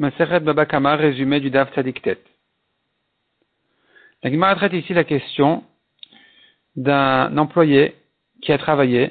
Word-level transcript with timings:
Maseret 0.00 0.40
Babakama, 0.40 0.96
résumé 0.96 1.40
du 1.40 1.50
Dav 1.50 1.68
Tzadiktet. 1.72 2.16
La 4.22 4.30
Gemara 4.30 4.54
traite 4.54 4.72
ici 4.72 4.94
la 4.94 5.04
question 5.04 5.62
d'un 6.74 7.36
employé 7.36 7.94
qui 8.40 8.50
a 8.50 8.56
travaillé 8.56 9.10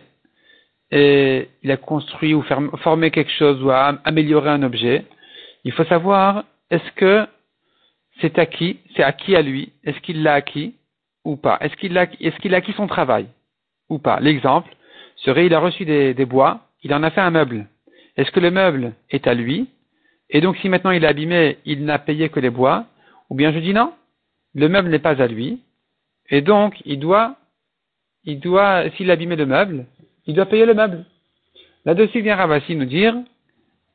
et 0.89 1.47
il 1.61 1.69
a 1.69 1.77
construit 1.77 2.33
ou 2.33 2.41
formé 2.41 3.11
quelque 3.11 3.31
chose 3.33 3.61
ou 3.61 3.69
a 3.69 3.99
amélioré 4.03 4.49
un 4.49 4.63
objet. 4.63 5.05
Il 5.63 5.73
faut 5.73 5.83
savoir 5.83 6.45
est-ce 6.71 6.91
que 6.93 7.27
c'est 8.19 8.39
acquis, 8.39 8.79
c'est 8.95 9.03
acquis 9.03 9.35
à 9.35 9.43
lui, 9.43 9.71
est-ce 9.83 9.99
qu'il 9.99 10.23
l'a 10.23 10.33
acquis 10.33 10.73
ou 11.23 11.35
pas? 11.35 11.59
Est-ce 11.61 11.75
qu'il 11.75 11.99
a 11.99 12.57
acquis 12.57 12.73
son 12.73 12.87
travail 12.87 13.27
ou 13.89 13.99
pas? 13.99 14.19
L'exemple 14.21 14.75
serait 15.17 15.45
il 15.45 15.53
a 15.53 15.59
reçu 15.59 15.85
des 15.85 16.25
bois, 16.25 16.61
il 16.81 16.95
en 16.95 17.03
a 17.03 17.11
fait 17.11 17.21
un 17.21 17.29
meuble. 17.29 17.67
Est-ce 18.17 18.31
que 18.31 18.39
le 18.39 18.49
meuble 18.49 18.93
est 19.11 19.27
à 19.27 19.35
lui 19.35 19.69
et 20.29 20.41
donc, 20.41 20.57
si 20.57 20.69
maintenant 20.69 20.91
il 20.91 21.03
est 21.03 21.07
abîmé, 21.07 21.57
il 21.65 21.85
n'a 21.85 21.99
payé 21.99 22.29
que 22.29 22.39
les 22.39 22.49
bois, 22.49 22.85
ou 23.29 23.35
bien 23.35 23.51
je 23.51 23.59
dis 23.59 23.73
non, 23.73 23.93
le 24.55 24.67
meuble 24.69 24.89
n'est 24.89 24.99
pas 24.99 25.21
à 25.21 25.27
lui, 25.27 25.61
et 26.29 26.41
donc 26.41 26.81
il 26.85 26.99
doit, 26.99 27.35
il 28.23 28.39
doit, 28.39 28.89
s'il 28.91 29.09
a 29.09 29.13
abîmé 29.13 29.35
le 29.35 29.45
meuble, 29.45 29.85
il 30.27 30.35
doit 30.35 30.45
payer 30.45 30.65
le 30.65 30.73
meuble. 30.73 31.05
Là-dessus 31.85 32.21
vient 32.21 32.35
Ravassi 32.35 32.75
nous 32.75 32.85
dire 32.85 33.15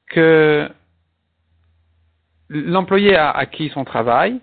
que 0.08 0.68
l'employé 2.48 3.14
a 3.14 3.30
acquis 3.30 3.70
son 3.70 3.84
travail, 3.84 4.40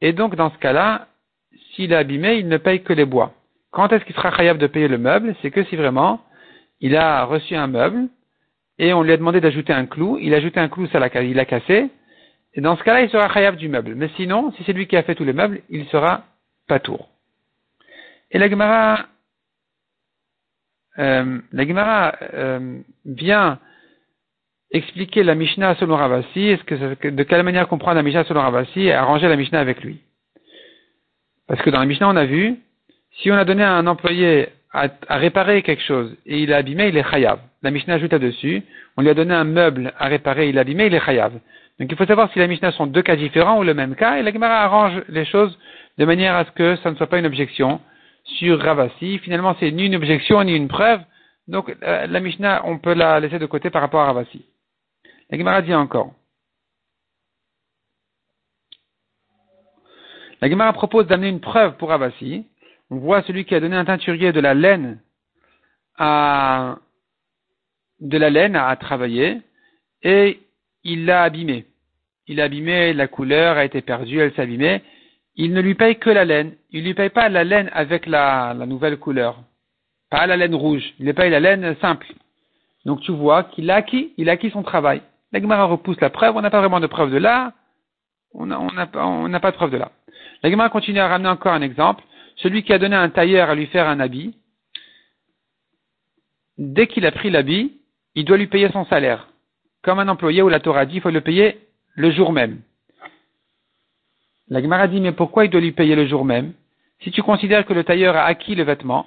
et 0.00 0.12
donc 0.12 0.36
dans 0.36 0.50
ce 0.50 0.58
cas-là, 0.58 1.08
s'il 1.74 1.92
est 1.92 1.96
abîmé, 1.96 2.36
il 2.36 2.48
ne 2.48 2.56
paye 2.56 2.82
que 2.82 2.92
les 2.92 3.04
bois. 3.04 3.34
Quand 3.70 3.92
est-ce 3.92 4.04
qu'il 4.04 4.14
sera 4.14 4.30
capable 4.30 4.60
de 4.60 4.66
payer 4.66 4.88
le 4.88 4.98
meuble? 4.98 5.34
C'est 5.42 5.50
que 5.50 5.64
si 5.64 5.76
vraiment 5.76 6.20
il 6.80 6.96
a 6.96 7.24
reçu 7.24 7.54
un 7.56 7.66
meuble, 7.66 8.08
et 8.78 8.92
on 8.92 9.02
lui 9.02 9.12
a 9.12 9.16
demandé 9.16 9.40
d'ajouter 9.40 9.72
un 9.72 9.86
clou, 9.86 10.18
il 10.20 10.34
a 10.34 10.38
ajouté 10.38 10.60
un 10.60 10.68
clou, 10.68 10.86
ça 10.88 10.98
l'a, 10.98 11.22
il 11.22 11.38
a 11.38 11.44
cassé, 11.44 11.90
et 12.54 12.60
dans 12.60 12.76
ce 12.76 12.84
cas-là, 12.84 13.02
il 13.02 13.10
sera 13.10 13.28
khayab 13.28 13.56
du 13.56 13.68
meuble. 13.68 13.94
Mais 13.94 14.10
sinon, 14.16 14.52
si 14.52 14.62
c'est 14.64 14.72
lui 14.72 14.86
qui 14.86 14.96
a 14.96 15.02
fait 15.02 15.14
tous 15.14 15.24
les 15.24 15.32
meubles, 15.32 15.62
il 15.70 15.86
sera 15.86 16.24
pas 16.68 16.78
tour. 16.78 17.08
Et 18.30 18.38
la 18.38 18.48
Gemara, 18.48 19.06
euh, 20.98 21.38
la 21.52 21.66
Gemara 21.66 22.14
euh, 22.32 22.78
vient 23.04 23.58
expliquer 24.70 25.22
la 25.22 25.34
Mishnah 25.34 25.76
selon 25.76 25.96
Ravasi, 25.96 26.56
de 26.56 27.22
quelle 27.22 27.42
manière 27.42 27.68
comprendre 27.68 27.96
la 27.96 28.02
Mishnah 28.02 28.24
selon 28.24 28.40
Ravasi 28.40 28.82
et 28.82 28.92
arranger 28.92 29.28
la 29.28 29.36
Mishnah 29.36 29.60
avec 29.60 29.82
lui? 29.82 30.00
Parce 31.46 31.60
que 31.62 31.70
dans 31.70 31.80
la 31.80 31.86
Mishnah, 31.86 32.08
on 32.08 32.16
a 32.16 32.24
vu, 32.24 32.56
si 33.18 33.30
on 33.30 33.36
a 33.36 33.44
donné 33.44 33.62
à 33.62 33.74
un 33.74 33.86
employé 33.86 34.48
à, 34.72 34.88
réparer 35.10 35.62
quelque 35.62 35.82
chose 35.82 36.16
et 36.26 36.42
il 36.42 36.50
est 36.50 36.54
abîmé, 36.54 36.88
il 36.88 36.96
est 36.96 37.08
chayav. 37.08 37.38
La 37.64 37.70
Mishnah 37.70 37.94
ajoute 37.94 38.12
là-dessus, 38.12 38.62
on 38.98 39.02
lui 39.02 39.08
a 39.08 39.14
donné 39.14 39.32
un 39.32 39.44
meuble 39.44 39.94
à 39.98 40.08
réparer, 40.08 40.50
il 40.50 40.58
abîmé, 40.58 40.84
il 40.86 40.94
est 40.94 41.00
chayav. 41.00 41.32
Donc 41.80 41.90
il 41.90 41.96
faut 41.96 42.04
savoir 42.04 42.30
si 42.30 42.38
la 42.38 42.46
Mishnah 42.46 42.72
sont 42.72 42.86
deux 42.86 43.00
cas 43.00 43.16
différents 43.16 43.58
ou 43.58 43.62
le 43.62 43.72
même 43.72 43.96
cas, 43.96 44.18
et 44.18 44.22
la 44.22 44.32
Gemara 44.32 44.62
arrange 44.62 45.02
les 45.08 45.24
choses 45.24 45.58
de 45.96 46.04
manière 46.04 46.34
à 46.34 46.44
ce 46.44 46.50
que 46.50 46.76
ça 46.76 46.90
ne 46.90 46.96
soit 46.96 47.06
pas 47.06 47.18
une 47.18 47.24
objection 47.24 47.80
sur 48.24 48.60
Ravasi. 48.60 49.18
Finalement, 49.20 49.56
c'est 49.58 49.70
ni 49.70 49.86
une 49.86 49.94
objection 49.94 50.44
ni 50.44 50.54
une 50.54 50.68
preuve, 50.68 51.00
donc 51.48 51.74
euh, 51.82 52.06
la 52.06 52.20
Mishnah, 52.20 52.60
on 52.66 52.78
peut 52.78 52.92
la 52.92 53.18
laisser 53.18 53.38
de 53.38 53.46
côté 53.46 53.70
par 53.70 53.80
rapport 53.80 54.02
à 54.02 54.06
Ravasi. 54.08 54.44
La 55.30 55.38
Gemara 55.38 55.62
dit 55.62 55.74
encore. 55.74 56.12
La 60.42 60.50
Gemara 60.50 60.74
propose 60.74 61.06
d'amener 61.06 61.30
une 61.30 61.40
preuve 61.40 61.78
pour 61.78 61.88
Ravasi, 61.88 62.44
on 62.90 62.96
voit 62.96 63.22
celui 63.22 63.46
qui 63.46 63.54
a 63.54 63.60
donné 63.60 63.74
un 63.74 63.86
teinturier 63.86 64.32
de 64.32 64.40
la 64.40 64.52
laine 64.52 65.00
à 65.96 66.76
de 68.04 68.16
la 68.16 68.30
laine 68.30 68.54
à, 68.54 68.74
travailler 68.76 69.40
et 70.02 70.40
il 70.84 71.04
l'a 71.06 71.24
abîmé. 71.24 71.66
Il 72.28 72.36
l'a 72.36 72.44
abîmé, 72.44 72.92
la 72.92 73.08
couleur 73.08 73.56
a 73.56 73.64
été 73.64 73.82
perdue, 73.82 74.20
elle 74.20 74.32
abîmée. 74.36 74.82
Il 75.34 75.52
ne 75.52 75.60
lui 75.60 75.74
paye 75.74 75.98
que 75.98 76.10
la 76.10 76.24
laine. 76.24 76.54
Il 76.70 76.82
ne 76.82 76.86
lui 76.86 76.94
paye 76.94 77.10
pas 77.10 77.28
la 77.28 77.42
laine 77.42 77.68
avec 77.72 78.06
la, 78.06 78.54
nouvelle 78.66 78.98
couleur. 78.98 79.42
Pas 80.10 80.26
la 80.26 80.36
laine 80.36 80.54
rouge. 80.54 80.94
Il 81.00 81.06
lui 81.06 81.12
paye 81.12 81.30
la 81.30 81.40
laine 81.40 81.74
simple. 81.80 82.06
Donc 82.84 83.00
tu 83.00 83.10
vois 83.10 83.44
qu'il 83.44 83.70
a 83.70 83.76
acquis, 83.76 84.12
il 84.16 84.28
a 84.28 84.32
acquis 84.32 84.50
son 84.50 84.62
travail. 84.62 85.02
La 85.32 85.40
Gemara 85.40 85.64
repousse 85.64 86.00
la 86.00 86.10
preuve, 86.10 86.36
on 86.36 86.42
n'a 86.42 86.50
pas 86.50 86.60
vraiment 86.60 86.80
de 86.80 86.86
preuve 86.86 87.10
de 87.10 87.18
là. 87.18 87.52
On 88.32 88.46
n'a 88.46 89.40
pas 89.40 89.50
de 89.50 89.56
preuve 89.56 89.72
de 89.72 89.78
là. 89.78 89.90
La 90.42 90.68
continue 90.68 91.00
à 91.00 91.08
ramener 91.08 91.28
encore 91.28 91.52
un 91.52 91.62
exemple 91.62 92.04
celui 92.36 92.62
qui 92.62 92.72
a 92.72 92.78
donné 92.78 92.96
un 92.96 93.10
tailleur 93.10 93.50
à 93.50 93.54
lui 93.54 93.66
faire 93.66 93.88
un 93.88 94.00
habit, 94.00 94.34
dès 96.58 96.86
qu'il 96.86 97.06
a 97.06 97.12
pris 97.12 97.30
l'habit, 97.30 97.80
il 98.14 98.24
doit 98.24 98.36
lui 98.36 98.46
payer 98.46 98.68
son 98.70 98.84
salaire. 98.86 99.28
Comme 99.82 99.98
un 99.98 100.08
employé 100.08 100.42
où 100.42 100.48
la 100.48 100.60
Torah 100.60 100.86
dit, 100.86 100.96
il 100.96 101.00
faut 101.00 101.10
le 101.10 101.20
payer 101.20 101.58
le 101.94 102.10
jour 102.10 102.32
même. 102.32 102.60
La 104.48 104.62
Gemara 104.62 104.88
dit, 104.88 105.00
mais 105.00 105.12
pourquoi 105.12 105.44
il 105.44 105.50
doit 105.50 105.60
lui 105.60 105.72
payer 105.72 105.96
le 105.96 106.06
jour 106.06 106.24
même? 106.24 106.52
Si 107.02 107.10
tu 107.10 107.22
considères 107.22 107.66
que 107.66 107.72
le 107.72 107.84
tailleur 107.84 108.16
a 108.16 108.24
acquis 108.24 108.54
le 108.54 108.62
vêtement, 108.62 109.06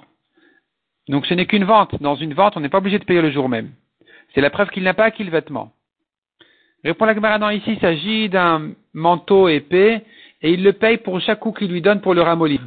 donc 1.08 1.26
ce 1.26 1.34
n'est 1.34 1.46
qu'une 1.46 1.64
vente. 1.64 2.00
Dans 2.02 2.16
une 2.16 2.34
vente, 2.34 2.56
on 2.56 2.60
n'est 2.60 2.68
pas 2.68 2.78
obligé 2.78 2.98
de 2.98 3.04
payer 3.04 3.22
le 3.22 3.30
jour 3.30 3.48
même. 3.48 3.70
C'est 4.34 4.40
la 4.40 4.50
preuve 4.50 4.70
qu'il 4.70 4.82
n'a 4.82 4.94
pas 4.94 5.04
acquis 5.04 5.24
le 5.24 5.30
vêtement. 5.30 5.72
Répond 6.84 7.06
la 7.06 7.14
Gemara, 7.14 7.38
non, 7.38 7.50
ici 7.50 7.72
il 7.72 7.80
s'agit 7.80 8.28
d'un 8.28 8.72
manteau 8.92 9.48
épais 9.48 10.04
et 10.42 10.52
il 10.52 10.62
le 10.62 10.72
paye 10.72 10.98
pour 10.98 11.20
chaque 11.20 11.40
coup 11.40 11.52
qu'il 11.52 11.70
lui 11.70 11.80
donne 11.80 12.00
pour 12.00 12.14
le 12.14 12.22
ramollir. 12.22 12.60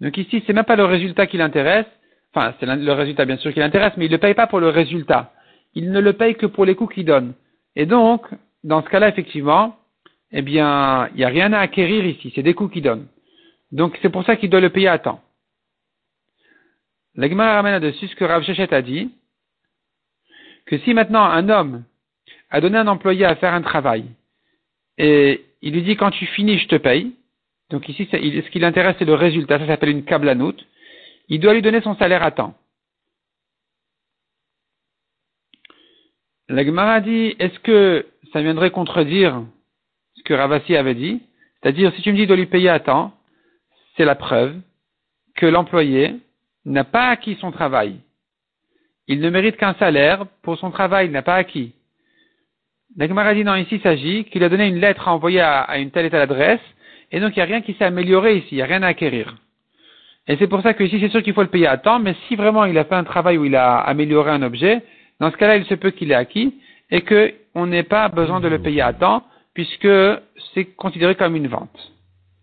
Donc 0.00 0.16
ici, 0.16 0.42
c'est 0.46 0.52
même 0.52 0.64
pas 0.64 0.76
le 0.76 0.84
résultat 0.84 1.26
qui 1.26 1.38
l'intéresse. 1.38 1.86
Enfin, 2.32 2.54
c'est 2.60 2.66
le 2.66 2.92
résultat 2.92 3.24
bien 3.24 3.36
sûr 3.38 3.52
qui 3.52 3.58
l'intéresse, 3.58 3.94
mais 3.96 4.04
il 4.04 4.10
ne 4.10 4.16
le 4.16 4.20
paye 4.20 4.34
pas 4.34 4.46
pour 4.46 4.60
le 4.60 4.68
résultat. 4.68 5.32
Il 5.74 5.90
ne 5.90 6.00
le 6.00 6.12
paye 6.12 6.34
que 6.34 6.46
pour 6.46 6.64
les 6.64 6.74
coups 6.74 6.94
qu'il 6.94 7.04
donne. 7.04 7.34
Et 7.76 7.86
donc, 7.86 8.26
dans 8.64 8.82
ce 8.82 8.88
cas-là, 8.88 9.08
effectivement, 9.08 9.76
eh 10.32 10.42
bien, 10.42 11.08
il 11.08 11.16
n'y 11.16 11.24
a 11.24 11.28
rien 11.28 11.52
à 11.52 11.60
acquérir 11.60 12.04
ici. 12.04 12.32
C'est 12.34 12.42
des 12.42 12.54
coups 12.54 12.72
qu'il 12.72 12.82
donne. 12.82 13.06
Donc, 13.72 13.98
c'est 14.02 14.10
pour 14.10 14.24
ça 14.24 14.36
qu'il 14.36 14.50
doit 14.50 14.60
le 14.60 14.70
payer 14.70 14.88
à 14.88 14.98
temps. 14.98 15.20
L'Agma 17.14 17.52
ramène 17.54 17.72
là-dessus 17.72 18.08
ce 18.08 18.16
que 18.16 18.24
Rav 18.24 18.42
Shechet 18.44 18.72
a 18.72 18.82
dit, 18.82 19.10
que 20.66 20.78
si 20.78 20.94
maintenant 20.94 21.24
un 21.24 21.48
homme 21.48 21.84
a 22.50 22.60
donné 22.60 22.78
un 22.78 22.86
employé 22.86 23.24
à 23.24 23.36
faire 23.36 23.54
un 23.54 23.62
travail, 23.62 24.04
et 24.98 25.44
il 25.62 25.72
lui 25.72 25.82
dit 25.82 25.96
quand 25.96 26.10
tu 26.10 26.26
finis, 26.26 26.58
je 26.58 26.68
te 26.68 26.76
paye, 26.76 27.12
donc 27.70 27.88
ici, 27.88 28.08
ce 28.10 28.50
qui 28.50 28.58
l'intéresse, 28.58 28.96
c'est 28.98 29.04
le 29.04 29.14
résultat. 29.14 29.58
Ça 29.58 29.66
s'appelle 29.66 29.90
une 29.90 30.04
kablanout. 30.04 30.56
Il 31.28 31.40
doit 31.40 31.52
lui 31.52 31.62
donner 31.62 31.82
son 31.82 31.94
salaire 31.96 32.22
à 32.22 32.30
temps. 32.30 32.54
La 36.50 36.64
Gemara 36.64 37.00
dit, 37.00 37.36
est-ce 37.38 37.58
que 37.58 38.06
ça 38.32 38.40
viendrait 38.40 38.70
contredire 38.70 39.42
ce 40.14 40.22
que 40.22 40.32
Ravasi 40.32 40.76
avait 40.76 40.94
dit? 40.94 41.20
C'est-à-dire, 41.60 41.92
si 41.94 42.00
tu 42.00 42.10
me 42.10 42.16
dis 42.16 42.26
de 42.26 42.34
lui 42.34 42.46
payer 42.46 42.70
à 42.70 42.80
temps, 42.80 43.12
c'est 43.96 44.06
la 44.06 44.14
preuve 44.14 44.56
que 45.36 45.44
l'employé 45.44 46.14
n'a 46.64 46.84
pas 46.84 47.08
acquis 47.08 47.36
son 47.38 47.50
travail. 47.50 47.96
Il 49.08 49.20
ne 49.20 49.28
mérite 49.28 49.58
qu'un 49.58 49.74
salaire 49.74 50.24
pour 50.42 50.58
son 50.58 50.70
travail, 50.70 51.06
il 51.06 51.12
n'a 51.12 51.22
pas 51.22 51.34
acquis. 51.34 51.74
La 52.96 53.06
Gemara 53.06 53.34
dit, 53.34 53.44
non, 53.44 53.54
ici 53.54 53.74
il 53.76 53.82
s'agit 53.82 54.24
qu'il 54.24 54.42
a 54.42 54.48
donné 54.48 54.68
une 54.68 54.80
lettre 54.80 55.06
à 55.06 55.12
envoyer 55.12 55.40
à 55.40 55.78
une 55.78 55.90
telle 55.90 56.06
et 56.06 56.10
telle 56.10 56.22
adresse, 56.22 56.60
et 57.12 57.20
donc 57.20 57.36
il 57.36 57.40
n'y 57.40 57.42
a 57.42 57.46
rien 57.46 57.60
qui 57.60 57.74
s'est 57.74 57.84
amélioré 57.84 58.38
ici, 58.38 58.48
il 58.52 58.56
n'y 58.56 58.62
a 58.62 58.66
rien 58.66 58.82
à 58.82 58.88
acquérir. 58.88 59.36
Et 60.26 60.36
c'est 60.38 60.46
pour 60.46 60.62
ça 60.62 60.72
que 60.72 60.82
ici 60.82 60.98
c'est 60.98 61.10
sûr 61.10 61.22
qu'il 61.22 61.34
faut 61.34 61.42
le 61.42 61.48
payer 61.48 61.66
à 61.66 61.76
temps, 61.76 61.98
mais 61.98 62.14
si 62.26 62.36
vraiment 62.36 62.64
il 62.64 62.76
a 62.78 62.84
fait 62.84 62.94
un 62.94 63.04
travail 63.04 63.36
où 63.36 63.44
il 63.44 63.54
a 63.54 63.76
amélioré 63.76 64.30
un 64.30 64.42
objet, 64.42 64.82
dans 65.20 65.30
ce 65.30 65.36
cas-là 65.36 65.56
il 65.56 65.64
se 65.66 65.74
peut 65.74 65.90
qu'il 65.90 66.10
ait 66.12 66.16
acquis 66.16 66.54
et 66.90 67.02
qu'on 67.02 67.66
n'ait 67.66 67.82
pas 67.82 68.08
besoin 68.08 68.40
de 68.40 68.48
le 68.48 68.60
payer 68.60 68.82
à 68.82 68.92
temps 68.92 69.24
puisque 69.54 69.88
c'est 70.54 70.66
considéré 70.76 71.14
comme 71.14 71.36
une 71.36 71.48
vente. 71.48 71.92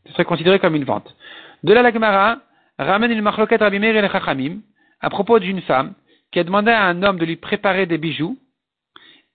Ce 0.05 0.13
serait 0.13 0.25
considéré 0.25 0.59
comme 0.59 0.75
une 0.75 0.83
vente. 0.83 1.15
De 1.63 1.73
là 1.73 1.81
la 1.81 1.91
Gemara 1.91 2.39
ramène 2.77 3.11
une 3.11 3.21
machloket 3.21 3.57
Rabbi 3.57 3.77
et 3.77 4.01
le 4.01 4.07
Chachamim 4.09 4.59
à 5.01 5.09
propos 5.09 5.39
d'une 5.39 5.61
femme 5.61 5.93
qui 6.31 6.39
a 6.39 6.43
demandé 6.43 6.71
à 6.71 6.83
un 6.83 7.01
homme 7.03 7.17
de 7.17 7.25
lui 7.25 7.37
préparer 7.37 7.85
des 7.85 7.97
bijoux 7.97 8.37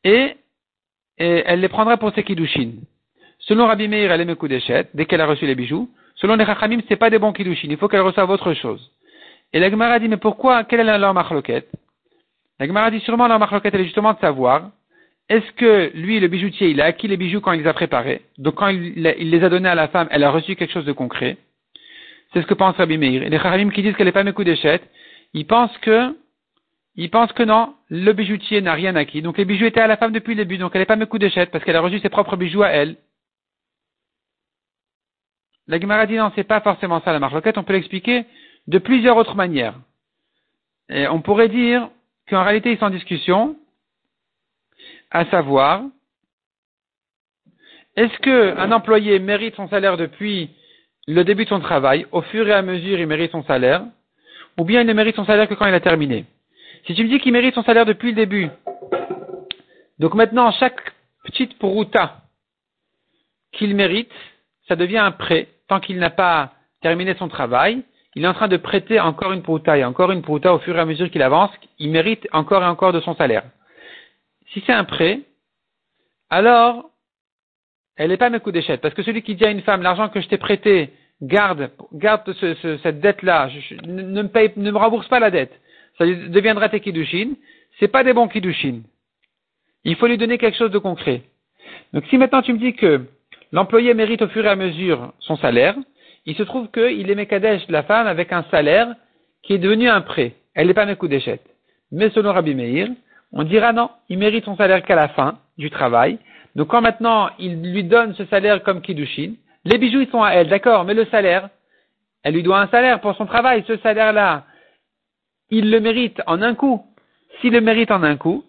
et, 0.05 0.37
et 1.19 1.43
elle 1.47 1.61
les 1.61 1.69
prendrait 1.69 1.97
pour 1.97 2.13
ses 2.15 2.23
kiddushin. 2.23 2.73
Selon 3.39 3.67
Rabbi 3.67 3.89
Meir, 3.89 4.13
elle 4.13 4.21
aime 4.21 4.35
d'échette 4.35 4.91
dès 4.95 5.07
qu'elle 5.07 5.21
a 5.21 5.27
reçu 5.27 5.47
les 5.47 5.55
bijoux. 5.55 5.89
Selon 6.17 6.37
les 6.37 6.45
Chachamim, 6.45 6.81
c'est 6.89 6.97
pas 6.97 7.11
des 7.11 7.19
bons 7.19 7.33
kiddushin. 7.33 7.69
Il 7.71 7.79
faut 7.79 7.89
qu'elle 7.89 8.03
reçoive 8.03 8.29
autre 8.31 8.53
chose. 8.55 8.93
Et 9.53 9.59
la 9.59 9.71
Gemara 9.71 9.99
dit, 9.99 10.09
mais 10.09 10.19
pourquoi, 10.19 10.65
quelle 10.65 10.81
est 10.81 10.99
leur 10.99 11.15
marloquette? 11.15 11.69
La 12.61 12.67
Gemara 12.67 12.91
dit 12.91 13.01
sûrement 13.01 13.27
leur 13.27 13.39
marloquette, 13.39 13.75
elle 13.75 13.81
est 13.81 13.85
justement 13.85 14.13
de 14.13 14.19
savoir, 14.19 14.71
est-ce 15.31 15.51
que 15.53 15.91
lui, 15.95 16.21
le 16.21 16.29
bijoutier, 16.29 16.69
il 16.69 16.81
a 16.83 16.85
acquis 16.85 17.09
les 17.09 17.17
bijoux 17.17 17.41
quand 17.41 17.53
il 17.53 17.63
les 17.63 17.67
a 17.67 17.73
préparés? 17.73 18.21
Donc 18.37 18.57
quand 18.57 18.69
il, 18.69 19.03
les 19.03 19.43
a 19.43 19.49
donnés 19.49 19.71
à 19.71 19.75
la 19.75 19.89
femme, 19.89 20.09
elle 20.11 20.23
a 20.25 20.31
reçu 20.31 20.57
quelque 20.57 20.73
chose 20.73 20.85
de 20.85 20.93
concret. 20.93 21.39
C'est 22.33 22.43
ce 22.43 22.47
que 22.47 22.53
pense 22.53 22.77
Rabbi 22.77 22.99
Meir. 22.99 23.23
Et 23.23 23.31
les 23.31 23.39
Chachamim 23.39 23.71
qui 23.71 23.83
disent 23.83 23.97
qu'elle 23.97 24.07
n'est 24.07 24.13
pas 24.13 24.25
d'échette, 24.25 24.83
ils 25.33 25.47
pensent 25.47 25.77
que, 25.79 26.15
ils 26.97 27.09
pensent 27.09 27.33
que 27.33 27.45
non, 27.45 27.73
le 27.89 28.13
bijoutier 28.13 28.61
n'a 28.61 28.75
rien 28.75 28.95
acquis. 28.95 29.23
Donc 29.23 29.39
les 29.39 29.47
bijoux 29.47 29.65
étaient 29.65 29.81
à 29.81 29.87
la 29.87 29.97
femme 29.97 30.13
depuis 30.13 30.35
le 30.35 30.45
début, 30.45 30.59
donc 30.59 30.73
elle 30.75 30.83
n'est 30.83 30.85
pas 30.85 30.97
d'échette 30.97 31.51
parce 31.51 31.65
qu'elle 31.65 31.77
a 31.77 31.81
reçu 31.81 31.99
ses 32.01 32.11
propres 32.11 32.37
bijoux 32.37 32.63
à 32.63 32.69
elle. 32.69 32.97
La 35.67 35.81
Gemara 35.81 36.05
dit 36.05 36.17
non, 36.17 36.31
c'est 36.35 36.45
pas 36.45 36.61
forcément 36.61 37.01
ça 37.01 37.13
la 37.15 37.21
marloquette, 37.21 37.57
on 37.57 37.65
peut 37.65 37.73
l'expliquer 37.73 38.27
de 38.67 38.79
plusieurs 38.79 39.17
autres 39.17 39.35
manières. 39.35 39.77
Et 40.91 41.09
on 41.09 41.23
pourrait 41.23 41.49
dire 41.49 41.89
qu'en 42.31 42.45
réalité 42.45 42.73
ils 42.73 42.79
sont 42.79 42.87
en 42.87 42.91
discussion, 42.91 43.57
à 45.11 45.25
savoir, 45.27 45.83
Est-ce 47.97 48.19
que 48.21 48.57
un 48.57 48.73
employé 48.73 49.19
mérite 49.19 49.57
son 49.57 49.69
salaire 49.69 49.97
depuis 49.97 50.51
le 51.07 51.25
début 51.25 51.45
de 51.45 51.49
son 51.49 51.61
travail, 51.61 52.07
au 52.13 52.23
fur 52.23 52.47
et 52.47 52.53
à 52.53 52.63
mesure 52.63 52.99
il 52.99 53.07
mérite 53.07 53.33
son 53.33 53.43
salaire, 53.45 53.83
ou 54.57 54.65
bien 54.65 54.83
il 54.83 54.87
ne 54.87 54.93
mérite 54.93 55.17
son 55.17 55.25
salaire 55.25 55.49
que 55.49 55.55
quand 55.55 55.67
il 55.67 55.75
a 55.75 55.81
terminé? 55.81 56.25
Si 56.87 56.95
tu 56.95 57.03
me 57.05 57.09
dis 57.09 57.19
qu'il 57.19 57.33
mérite 57.33 57.55
son 57.55 57.65
salaire 57.65 57.85
depuis 57.85 58.11
le 58.11 58.15
début, 58.15 58.49
donc 59.99 60.15
maintenant 60.15 60.51
chaque 60.53 60.81
petite 61.25 61.59
poruta 61.59 62.23
qu'il 63.53 63.75
mérite, 63.75 64.13
ça 64.69 64.77
devient 64.77 64.99
un 64.99 65.11
prêt 65.11 65.49
tant 65.69 65.81
qu'il 65.81 65.99
n'a 65.99 66.11
pas 66.11 66.53
terminé 66.81 67.15
son 67.17 67.29
travail. 67.29 67.83
Il 68.17 68.25
est 68.25 68.29
en 68.29 68.35
train 68.35 68.49
de 68.49 68.57
prêter 68.57 68.99
encore 68.99 69.33
une 69.33 69.43
poruta 69.43 69.79
et 69.79 69.85
encore 69.85 70.11
une 70.11 70.23
poruta 70.23 70.53
au 70.53 70.59
fur 70.59 70.77
et 70.77 70.81
à 70.81 70.85
mesure 70.85 71.11
qu'il 71.11 71.23
avance. 71.23 71.51
Il 71.79 71.91
mérite 71.91 72.27
encore 72.33 72.63
et 72.63 72.67
encore 72.67 72.93
de 72.93 73.01
son 73.01 73.15
salaire. 73.15 73.45
Si 74.53 74.63
c'est 74.67 74.73
un 74.73 74.85
prêt, 74.85 75.21
alors 76.29 76.91
elle 77.97 78.09
n'est 78.09 78.17
pas 78.17 78.31
mes 78.31 78.41
coups 78.41 78.55
d'échette. 78.55 78.81
Parce 78.81 78.95
que 78.95 79.03
celui 79.03 79.23
qui 79.23 79.35
dit 79.35 79.45
à 79.45 79.51
une 79.51 79.63
femme, 79.63 79.83
l'argent 79.83 80.09
que 80.09 80.21
je 80.21 80.29
t'ai 80.29 80.39
prêté, 80.39 80.91
garde, 81.23 81.71
garde 81.93 82.33
cette 82.83 83.01
dette-là, 83.01 83.49
ne, 83.85 84.23
me 84.23 84.29
paye, 84.29 84.53
ne 84.57 84.71
me 84.71 84.79
rembourse 84.79 85.07
pas 85.09 85.21
la 85.21 85.31
dette. 85.31 85.53
Ça 85.99 86.07
deviendra 86.07 86.69
tes 86.69 86.81
kiddushin. 86.81 87.35
C'est 87.79 87.89
pas 87.89 88.03
des 88.03 88.13
bons 88.13 88.29
kiddushin. 88.29 88.81
Il 89.85 89.97
faut 89.97 90.07
lui 90.07 90.19
donner 90.19 90.39
quelque 90.39 90.57
chose 90.57 90.71
de 90.71 90.79
concret. 90.79 91.23
Donc 91.93 92.05
si 92.07 92.19
maintenant 92.19 92.43
tu 92.43 92.53
me 92.53 92.59
dis 92.59 92.75
que 92.75 93.05
l'employé 93.53 93.95
mérite 93.95 94.23
au 94.23 94.29
fur 94.29 94.45
et 94.45 94.49
à 94.49 94.57
mesure 94.57 95.13
son 95.21 95.37
salaire, 95.37 95.77
il 96.27 96.37
se 96.37 96.43
trouve 96.43 96.71
qu'il 96.71 97.11
est 97.11 97.15
Mekadesh 97.15 97.67
de 97.67 97.73
la 97.73 97.83
femme 97.83 98.07
avec 98.07 98.33
un 98.33 98.45
salaire 98.51 98.95
qui 99.43 99.55
est 99.55 99.59
devenu 99.59 99.89
un 99.89 100.01
prêt. 100.01 100.35
Elle 100.55 100.67
n'est 100.67 100.75
pas 100.75 100.87
d'échette. 100.87 101.45
Mais 101.93 102.11
selon 102.11 102.33
Rabbi 102.33 102.55
Meir, 102.55 102.89
on 103.33 103.45
dira 103.45 103.73
non, 103.73 103.91
il 104.09 104.19
mérite 104.19 104.45
son 104.45 104.57
salaire 104.57 104.83
qu'à 104.83 104.97
la 104.97 105.09
fin 105.09 105.39
du 105.59 105.71
travail. 105.71 106.19
Donc 106.57 106.69
quand 106.69 106.81
maintenant 106.81 107.31
il 107.39 107.73
lui 107.73 107.85
donne 107.85 108.15
ce 108.15 108.25
salaire 108.27 108.63
comme 108.63 108.83
Kiddushin, 108.83 109.35
les 109.65 109.79
bijoux 109.79 110.05
sont 110.07 110.23
à 110.23 110.31
elle, 110.31 110.49
d'accord, 110.49 110.85
mais 110.85 110.95
le 110.95 111.05
salaire, 111.07 111.49
elle 112.23 112.35
lui 112.35 112.43
doit 112.43 112.61
un 112.61 112.69
salaire 112.69 113.01
pour 113.01 113.15
son 113.17 113.27
travail. 113.27 113.65
Ce 113.67 113.77
salaire-là, 113.79 114.45
il 115.51 115.71
le 115.71 115.81
mérite 115.81 116.21
en 116.27 116.43
un 116.43 116.55
coup. 116.55 116.85
S'il 117.41 117.53
le 117.53 117.61
mérite 117.61 117.91
en 117.91 118.03
un 118.03 118.17
coup, 118.17 118.45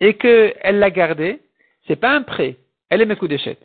et 0.00 0.14
qu'elle 0.14 0.78
l'a 0.78 0.90
gardé, 0.90 1.40
c'est 1.86 1.96
pas 1.96 2.14
un 2.14 2.22
prêt, 2.22 2.56
elle 2.90 3.00
est 3.00 3.26
d'échette. 3.26 3.62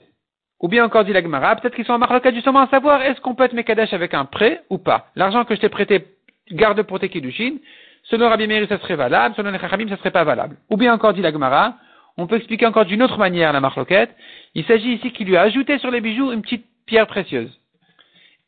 Ou 0.61 0.67
bien 0.67 0.83
encore 0.83 1.06
dit 1.06 1.13
la 1.13 1.21
Gemara, 1.21 1.56
peut-être 1.56 1.75
qu'ils 1.75 1.85
sont 1.85 1.94
en 1.94 2.00
marloquette 2.00 2.35
justement 2.35 2.59
à 2.59 2.67
savoir 2.67 3.01
est-ce 3.01 3.21
qu'on 3.21 3.33
peut 3.33 3.45
être 3.45 3.53
Mekadesh 3.53 3.94
avec 3.94 4.13
un 4.13 4.25
prêt 4.25 4.63
ou 4.69 4.77
pas? 4.77 5.07
L'argent 5.15 5.45
que 5.45 5.56
je 5.56 5.61
t'ai 5.61 5.69
prêté, 5.69 6.06
garde 6.51 6.81
pour 6.83 7.00
tes 7.00 7.09
Kiddushin, 7.09 7.57
selon 8.03 8.27
Rabbi 8.27 8.47
Meir, 8.47 8.67
ça 8.67 8.77
serait 8.79 8.95
valable, 8.95 9.35
selon 9.35 9.51
les 9.51 9.59
Chachamim, 9.59 9.88
ça 9.88 9.97
serait 9.97 10.11
pas 10.11 10.25
valable. 10.25 10.57
Ou 10.69 10.75
bien 10.75 10.94
encore 10.94 11.13
dit 11.13 11.21
la 11.21 11.31
Gemara, 11.31 11.75
on 12.17 12.27
peut 12.27 12.35
expliquer 12.35 12.65
encore 12.65 12.85
d'une 12.85 13.01
autre 13.01 13.17
manière 13.17 13.53
la 13.53 13.61
marloquette. 13.61 14.13
Il 14.53 14.65
s'agit 14.65 14.94
ici 14.95 15.11
qu'il 15.13 15.27
lui 15.27 15.38
a 15.38 15.41
ajouté 15.44 15.79
sur 15.79 15.91
les 15.91 16.01
bijoux 16.01 16.31
une 16.33 16.41
petite 16.41 16.65
pierre 16.85 17.07
précieuse. 17.07 17.57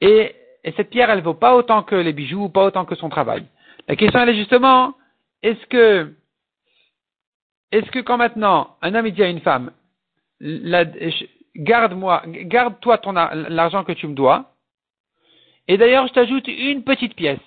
Et, 0.02 0.36
et 0.66 0.72
cette 0.74 0.90
pierre, 0.90 1.10
elle 1.10 1.22
vaut 1.22 1.34
pas 1.34 1.56
autant 1.56 1.84
que 1.84 1.96
les 1.96 2.12
bijoux, 2.12 2.50
pas 2.50 2.66
autant 2.66 2.84
que 2.84 2.96
son 2.96 3.08
travail. 3.08 3.46
La 3.88 3.96
question, 3.96 4.20
elle 4.20 4.30
est 4.30 4.36
justement, 4.36 4.96
est-ce 5.44 5.66
que, 5.68 6.12
est-ce 7.72 7.90
que 7.92 8.00
quand 8.00 8.18
maintenant, 8.18 8.76
un 8.82 8.94
homme 8.96 9.10
dit 9.10 9.24
à 9.24 9.30
une 9.30 9.40
femme, 9.40 9.72
garde-moi, 11.56 12.24
garde-toi 12.28 12.98
ton 13.00 13.14
l'argent 13.14 13.84
que 13.84 13.92
tu 13.92 14.08
me 14.08 14.14
dois. 14.14 14.52
Et 15.68 15.78
d'ailleurs, 15.78 16.08
je 16.08 16.14
t'ajoute 16.14 16.48
une 16.48 16.84
petite 16.84 17.16
pièce 17.16 17.40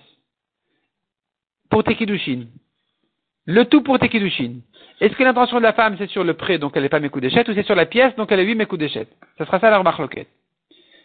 pour 1.71 1.85
tes 1.85 1.97
kiddushin. 1.97 2.47
Le 3.47 3.65
tout 3.65 3.83
pour 3.83 3.99
tes 3.99 4.09
kiddushin. 4.09 4.61
Est-ce 5.01 5.15
que 5.17 5.25
l'intention 5.25 5.59
de 5.59 5.63
la 5.63 5.73
femme, 5.73 5.97
c'est 5.99 6.09
sur 6.09 6.25
le 6.25 6.35
prêt, 6.35 6.59
donc 6.59 6.73
elle 6.77 6.83
n'est 6.83 6.89
pas 6.89 7.01
mes 7.01 7.09
coups 7.09 7.23
d'échette, 7.23 7.49
ou 7.49 7.55
c'est 7.55 7.65
sur 7.65 7.75
la 7.75 7.87
pièce, 7.87 8.15
donc 8.17 8.31
elle 8.31 8.41
est 8.41 8.45
huit 8.45 8.55
mes 8.55 8.67
coups 8.67 8.79
d'échette? 8.79 9.11
Ce 9.39 9.45
sera 9.45 9.59
ça 9.59 9.71
leur 9.71 9.83
marloquette. 9.83 10.29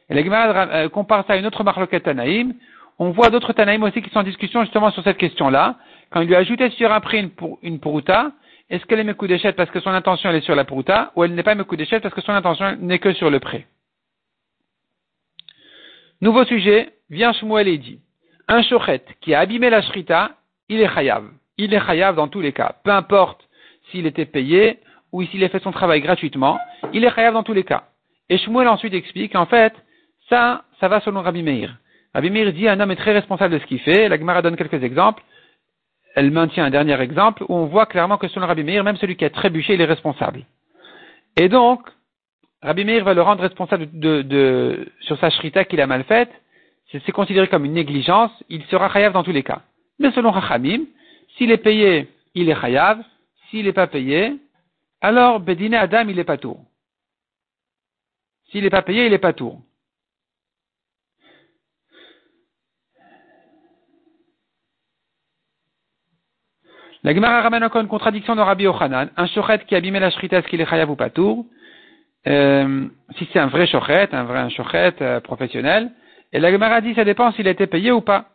Et 0.09 0.13
la 0.13 0.23
Gemara 0.23 0.67
euh, 0.69 0.89
compare 0.89 1.25
ça 1.25 1.33
à 1.33 1.37
une 1.37 1.45
autre 1.45 1.63
marloquette 1.63 2.03
Tanaïm. 2.03 2.53
On 2.97 3.11
voit 3.11 3.29
d'autres 3.29 3.53
Tanaïm 3.53 3.83
aussi 3.83 4.01
qui 4.01 4.09
sont 4.09 4.19
en 4.19 4.23
discussion 4.23 4.63
justement 4.63 4.91
sur 4.91 5.03
cette 5.03 5.17
question-là. 5.17 5.77
Quand 6.11 6.21
il 6.21 6.27
lui 6.27 6.35
a 6.35 6.39
ajouté 6.39 6.69
sur 6.71 6.91
un 6.91 6.99
prêt 6.99 7.19
une, 7.19 7.31
une 7.61 7.79
puruta, 7.79 8.31
est-ce 8.69 8.85
qu'elle 8.85 8.99
est 8.99 9.03
mes 9.03 9.15
coups 9.15 9.29
d'échette 9.29 9.55
parce 9.55 9.71
que 9.71 9.79
son 9.79 9.89
intention 9.89 10.29
est 10.31 10.41
sur 10.41 10.55
la 10.55 10.63
pruta, 10.63 11.11
ou 11.15 11.23
elle 11.23 11.33
n'est 11.33 11.43
pas 11.43 11.55
mes 11.55 11.63
coups 11.63 11.77
d'échette 11.77 12.03
parce 12.03 12.13
que 12.13 12.21
son 12.21 12.33
intention 12.33 12.75
n'est 12.79 12.99
que 12.99 13.13
sur 13.13 13.29
le 13.29 13.39
prêt? 13.39 13.65
Nouveau 16.21 16.45
sujet, 16.45 16.93
vient 17.09 17.33
Shmuel 17.33 17.67
et 17.67 17.77
dit, 17.77 17.99
un 18.47 18.61
shochet 18.61 19.03
qui 19.21 19.33
a 19.33 19.39
abîmé 19.39 19.69
la 19.69 19.81
shrita, 19.81 20.31
il 20.67 20.81
est 20.81 20.93
chayav. 20.93 21.23
Il 21.57 21.73
est 21.73 21.79
chayav 21.79 22.15
dans 22.15 22.27
tous 22.27 22.41
les 22.41 22.53
cas. 22.53 22.75
Peu 22.83 22.91
importe 22.91 23.47
s'il 23.89 24.05
était 24.05 24.25
payé 24.25 24.79
ou 25.11 25.23
s'il 25.23 25.43
a 25.43 25.49
fait 25.49 25.63
son 25.63 25.71
travail 25.71 26.01
gratuitement, 26.01 26.59
il 26.93 27.03
est 27.03 27.13
chayav 27.13 27.33
dans 27.33 27.43
tous 27.43 27.53
les 27.53 27.63
cas. 27.63 27.85
Et 28.29 28.37
Shmuel 28.37 28.67
ensuite 28.67 28.93
explique, 28.93 29.35
en 29.35 29.47
fait, 29.47 29.73
ça, 30.29 30.65
ça 30.79 30.87
va 30.87 30.99
selon 30.99 31.21
Rabbi 31.21 31.41
Meir. 31.41 31.75
Rabbi 32.13 32.29
Meir 32.29 32.53
dit, 32.53 32.67
un 32.67 32.79
homme 32.79 32.91
est 32.91 32.95
très 32.95 33.13
responsable 33.13 33.55
de 33.55 33.59
ce 33.59 33.65
qu'il 33.65 33.79
fait. 33.79 34.09
La 34.09 34.17
Gemara 34.17 34.43
donne 34.43 34.55
quelques 34.57 34.83
exemples 34.83 35.23
elle 36.15 36.31
maintient 36.31 36.65
un 36.65 36.69
dernier 36.69 36.99
exemple 36.99 37.43
où 37.47 37.55
on 37.55 37.65
voit 37.65 37.85
clairement 37.85 38.17
que 38.17 38.27
selon 38.27 38.47
Rabbi 38.47 38.63
Meir, 38.63 38.83
même 38.83 38.97
celui 38.97 39.15
qui 39.15 39.25
a 39.25 39.29
trébuché, 39.29 39.75
il 39.75 39.81
est 39.81 39.85
responsable. 39.85 40.45
Et 41.37 41.49
donc, 41.49 41.81
Rabbi 42.61 42.83
Meir 42.83 43.03
va 43.03 43.13
le 43.13 43.21
rendre 43.21 43.41
responsable 43.41 43.87
sur 45.01 45.17
sa 45.19 45.29
shrita 45.29 45.65
qu'il 45.65 45.81
a 45.81 45.87
mal 45.87 46.03
faite. 46.03 46.31
C'est 46.91 47.11
considéré 47.11 47.47
comme 47.47 47.65
une 47.65 47.73
négligence. 47.73 48.31
Il 48.49 48.63
sera 48.65 48.89
chayav 48.91 49.13
dans 49.13 49.23
tous 49.23 49.31
les 49.31 49.43
cas. 49.43 49.61
Mais 49.99 50.11
selon 50.11 50.31
Rachamim, 50.31 50.85
s'il 51.37 51.51
est 51.51 51.57
payé, 51.57 52.07
il 52.33 52.49
est 52.49 52.59
chayav. 52.59 53.01
S'il 53.49 53.65
n'est 53.65 53.73
pas 53.73 53.87
payé, 53.87 54.35
alors 55.01 55.39
Bedine 55.39 55.73
Adam, 55.73 56.07
il 56.07 56.19
est 56.19 56.23
pas 56.23 56.37
tour. 56.37 56.59
S'il 58.49 58.63
n'est 58.63 58.69
pas 58.69 58.81
payé, 58.81 59.05
il 59.05 59.13
est 59.13 59.19
pas 59.19 59.33
tour. 59.33 59.61
La 67.03 67.13
Gemara 67.13 67.41
ramène 67.41 67.63
encore 67.63 67.81
une 67.81 67.87
contradiction 67.87 68.35
de 68.35 68.41
Rabbi 68.41 68.67
Ochanan. 68.67 69.09
Un 69.15 69.27
shochet 69.27 69.59
qui 69.67 69.75
abîmait 69.75 70.01
la 70.01 70.09
shrita, 70.09 70.39
est-ce 70.39 70.47
qu'il 70.47 70.59
est 70.59 70.65
chayav 70.65 70.89
ou 70.89 70.95
pas 70.95 71.09
tour 71.09 71.45
euh, 72.27 72.87
Si 73.17 73.27
c'est 73.31 73.39
un 73.39 73.47
vrai 73.47 73.67
shochet, 73.67 74.09
un 74.13 74.25
vrai 74.25 74.49
shochet 74.49 74.95
euh, 75.01 75.21
professionnel. 75.21 75.91
Et 76.33 76.39
la 76.39 76.51
Gemara 76.51 76.81
dit, 76.81 76.93
ça 76.95 77.05
dépend 77.05 77.31
s'il 77.31 77.47
a 77.47 77.51
été 77.51 77.67
payé 77.67 77.91
ou 77.91 78.01
pas. 78.01 78.25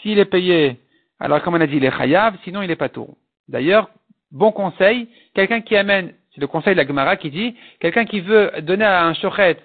S'il 0.00 0.18
est 0.20 0.24
payé, 0.24 0.78
alors 1.18 1.42
comme 1.42 1.54
on 1.54 1.60
a 1.60 1.66
dit, 1.66 1.76
il 1.76 1.84
est 1.84 1.96
chayav, 1.96 2.36
sinon 2.44 2.62
il 2.62 2.70
est 2.70 2.76
pas 2.76 2.88
tour. 2.88 3.16
D'ailleurs, 3.48 3.90
bon 4.30 4.52
conseil, 4.52 5.08
quelqu'un 5.34 5.60
qui 5.60 5.76
amène, 5.76 6.12
c'est 6.32 6.40
le 6.40 6.46
conseil 6.46 6.74
de 6.74 6.80
la 6.80 6.86
Gemara 6.86 7.16
qui 7.16 7.30
dit, 7.30 7.56
quelqu'un 7.80 8.04
qui 8.04 8.20
veut 8.20 8.52
donner 8.62 8.84
à 8.84 9.04
un 9.04 9.14
shochet 9.14 9.58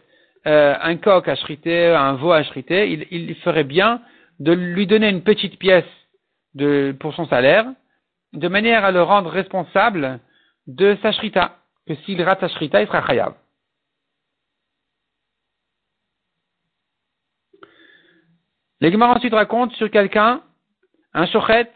euh, 0.48 0.76
un 0.82 0.96
coq 0.96 1.28
à 1.28 1.36
shriter, 1.36 1.90
un 1.90 2.14
veau 2.14 2.32
à 2.32 2.42
shriter, 2.44 2.92
il, 2.92 3.06
il, 3.12 3.36
ferait 3.36 3.64
bien 3.64 4.02
de 4.40 4.52
lui 4.52 4.88
donner 4.88 5.10
une 5.10 5.22
petite 5.22 5.60
pièce 5.60 5.84
de, 6.56 6.96
pour 7.00 7.14
son 7.14 7.28
salaire, 7.28 7.66
de 8.34 8.48
manière 8.48 8.86
à 8.86 8.92
le 8.92 9.02
rendre 9.02 9.30
responsable 9.30 10.20
de 10.68 10.98
sa 11.02 11.12
shrita, 11.12 11.58
que 11.88 11.96
s'il 11.96 12.22
rate 12.22 12.40
sa 12.40 12.50
shrita, 12.50 12.82
il 12.82 12.88
sera 12.88 13.06
chayav. 13.06 13.34
Les 18.82 18.96
ensuite 18.96 19.34
racontent 19.34 19.74
sur 19.76 19.92
quelqu'un, 19.92 20.42
un 21.14 21.26
shochet, 21.26 21.70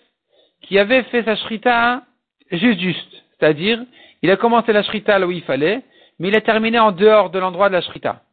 qui 0.61 0.79
avait 0.79 1.03
fait 1.03 1.23
sa 1.23 1.35
shrita 1.35 2.03
juste 2.51 2.79
juste, 2.79 3.23
c'est-à-dire, 3.31 3.83
il 4.21 4.31
a 4.31 4.37
commencé 4.37 4.71
la 4.71 4.83
shrita 4.83 5.19
là 5.19 5.27
où 5.27 5.31
il 5.31 5.43
fallait, 5.43 5.83
mais 6.19 6.29
il 6.29 6.35
a 6.35 6.41
terminé 6.41 6.79
en 6.79 6.91
dehors 6.91 7.29
de 7.29 7.39
l'endroit 7.39 7.67
de 7.67 7.73
la 7.73 7.81
shrita. 7.81 8.23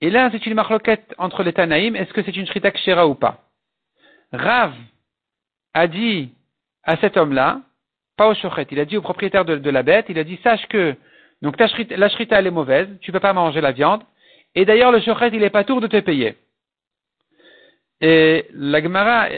Et 0.00 0.10
là, 0.10 0.30
c'est 0.32 0.46
une 0.46 0.54
marloquette 0.54 1.14
entre 1.18 1.42
les 1.42 1.52
Tanaïm, 1.52 1.94
est-ce 1.96 2.12
que 2.12 2.22
c'est 2.22 2.36
une 2.36 2.46
shrita 2.46 2.70
kshera 2.70 3.06
ou 3.06 3.14
pas? 3.14 3.44
Rav 4.32 4.74
a 5.74 5.86
dit 5.86 6.32
à 6.84 6.96
cet 6.96 7.16
homme-là, 7.16 7.60
pas 8.16 8.28
au 8.28 8.34
shochet, 8.34 8.66
il 8.70 8.80
a 8.80 8.84
dit 8.84 8.96
au 8.96 9.02
propriétaire 9.02 9.44
de, 9.44 9.70
la 9.70 9.82
bête, 9.82 10.06
il 10.08 10.18
a 10.18 10.24
dit, 10.24 10.38
sache 10.42 10.66
que, 10.68 10.94
donc 11.40 11.58
la 11.58 12.08
shrita 12.08 12.38
elle 12.38 12.46
est 12.46 12.50
mauvaise, 12.50 12.88
tu 13.00 13.12
peux 13.12 13.20
pas 13.20 13.32
manger 13.32 13.60
la 13.60 13.72
viande, 13.72 14.02
et 14.54 14.64
d'ailleurs 14.64 14.92
le 14.92 15.00
shochet 15.00 15.30
il 15.32 15.42
est 15.42 15.50
pas 15.50 15.64
tour 15.64 15.80
de 15.80 15.86
te 15.86 15.98
payer. 16.00 16.36
Et 18.00 18.46
la 18.52 18.82
Gemara, 18.82 19.28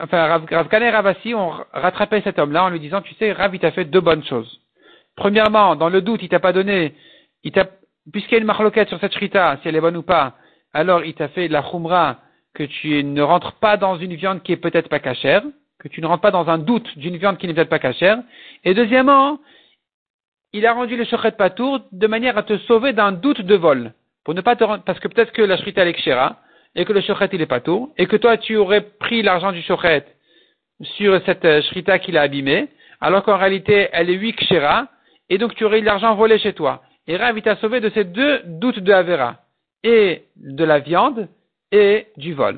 enfin 0.00 0.26
Rav, 0.26 0.46
Rav 0.50 0.82
et 0.82 0.90
Ravassi 0.90 1.34
ont 1.34 1.52
rattrapé 1.72 2.22
cet 2.22 2.38
homme-là 2.38 2.64
en 2.64 2.70
lui 2.70 2.80
disant, 2.80 3.02
tu 3.02 3.14
sais, 3.14 3.30
Rav 3.32 3.54
il 3.54 3.60
t'a 3.60 3.72
fait 3.72 3.84
deux 3.84 4.00
bonnes 4.00 4.24
choses. 4.24 4.60
Premièrement, 5.16 5.76
dans 5.76 5.90
le 5.90 6.00
doute, 6.00 6.22
il 6.22 6.30
t'a 6.30 6.40
pas 6.40 6.54
donné, 6.54 6.94
il 7.44 7.52
t'a, 7.52 7.66
puisqu'il 8.10 8.32
y 8.32 8.36
a 8.36 8.40
une 8.40 8.46
marloquette 8.46 8.88
sur 8.88 8.98
cette 9.00 9.12
shrita, 9.12 9.58
si 9.60 9.68
elle 9.68 9.76
est 9.76 9.80
bonne 9.82 9.98
ou 9.98 10.02
pas, 10.02 10.34
alors 10.72 11.04
il 11.04 11.14
t'a 11.14 11.28
fait 11.28 11.48
la 11.48 11.62
khumra 11.62 12.20
que 12.54 12.62
tu 12.64 13.04
ne 13.04 13.20
rentres 13.20 13.52
pas 13.52 13.76
dans 13.76 13.98
une 13.98 14.14
viande 14.14 14.42
qui 14.42 14.52
est 14.52 14.56
peut-être 14.56 14.88
pas 14.88 14.98
cachère, 14.98 15.42
que 15.78 15.88
tu 15.88 16.00
ne 16.00 16.06
rentres 16.06 16.22
pas 16.22 16.30
dans 16.30 16.48
un 16.48 16.58
doute 16.58 16.98
d'une 16.98 17.16
viande 17.16 17.38
qui 17.38 17.46
n'est 17.46 17.54
peut-être 17.54 17.68
pas 17.68 17.78
cachère. 17.78 18.18
Et 18.64 18.74
deuxièmement, 18.74 19.38
il 20.52 20.66
a 20.66 20.72
rendu 20.72 20.96
le 20.96 21.04
shochet 21.04 21.32
patour 21.32 21.80
de 21.92 22.06
manière 22.06 22.38
à 22.38 22.42
te 22.42 22.56
sauver 22.58 22.92
d'un 22.92 23.12
doute 23.12 23.42
de 23.42 23.54
vol. 23.54 23.92
Pour 24.24 24.34
ne 24.34 24.40
pas 24.40 24.56
te 24.56 24.64
rendre, 24.64 24.82
parce 24.84 24.98
que 25.00 25.08
peut-être 25.08 25.32
que 25.32 25.42
la 25.42 25.56
shrita 25.56 25.86
est 25.86 25.92
kshera, 25.92 26.40
et 26.74 26.84
que 26.84 26.92
le 26.92 27.00
shochet 27.00 27.28
il 27.32 27.40
est 27.40 27.46
patour, 27.46 27.90
et 27.98 28.06
que 28.06 28.16
toi 28.16 28.36
tu 28.36 28.56
aurais 28.56 28.80
pris 28.80 29.22
l'argent 29.22 29.52
du 29.52 29.62
shochet 29.62 30.04
sur 30.82 31.20
cette 31.24 31.44
euh, 31.44 31.62
shrita 31.62 31.98
qu'il 31.98 32.18
a 32.18 32.22
abîmée, 32.22 32.68
alors 33.00 33.22
qu'en 33.22 33.36
réalité 33.36 33.88
elle 33.92 34.10
est 34.10 34.14
huit 34.14 34.34
kshera, 34.34 34.88
et 35.28 35.38
donc 35.38 35.54
tu 35.54 35.64
aurais 35.64 35.80
eu 35.80 35.84
l'argent 35.84 36.14
volé 36.14 36.38
chez 36.38 36.52
toi. 36.52 36.82
Et 37.08 37.16
Rav, 37.16 37.40
t'a 37.40 37.56
sauvé 37.56 37.80
de 37.80 37.90
ces 37.90 38.04
deux 38.04 38.40
doutes 38.44 38.80
de 38.80 38.92
Avera. 38.92 39.36
Et 39.84 40.24
de 40.36 40.64
la 40.64 40.80
viande 40.80 41.28
et 41.70 42.06
du 42.16 42.32
vol. 42.32 42.54